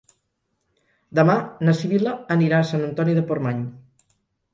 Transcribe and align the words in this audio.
Demà 1.19 1.35
na 1.69 1.75
Sibil·la 1.79 2.13
anirà 2.37 2.61
a 2.63 2.67
Sant 2.71 2.87
Antoni 2.87 3.15
de 3.19 3.25
Portmany. 3.29 3.61